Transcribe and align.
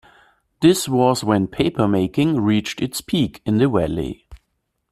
This 0.61 0.89
was 0.89 1.23
when 1.23 1.45
paper 1.45 1.87
making 1.87 2.39
reached 2.41 2.81
its 2.81 3.01
peak 3.01 3.39
in 3.45 3.59
the 3.59 3.69
valley. 3.69 4.25